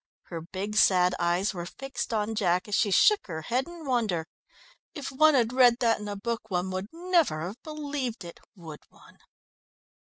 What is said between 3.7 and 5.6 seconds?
wonder. "If one had